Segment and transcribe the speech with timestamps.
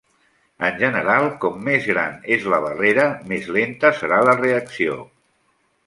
[0.69, 4.99] En general, com més gran és la barrera, més lenta serà la reacció.